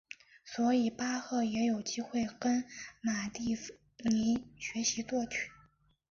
[0.43, 2.65] 所以巴赫也有机会跟
[3.01, 3.55] 马蒂
[3.99, 5.51] 尼学习作曲。